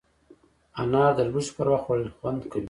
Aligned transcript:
انار 0.81 1.11
د 1.17 1.19
لوږې 1.31 1.51
پر 1.55 1.67
وخت 1.71 1.83
خوړل 1.85 2.09
خوند 2.17 2.41
کوي. 2.51 2.59